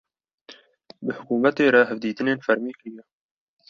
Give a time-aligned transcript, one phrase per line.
[1.05, 3.03] bi hukumetê re hevditînên fermî kiriye.